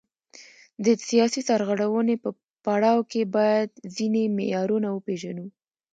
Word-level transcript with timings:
د 0.85 0.87
سیاسي 1.07 1.41
سرغړونې 1.49 2.15
په 2.23 2.29
پړاو 2.65 2.99
کې 3.11 3.21
باید 3.35 3.69
ځینې 3.95 4.23
معیارونه 4.37 4.87
وپیژنو. 4.91 5.45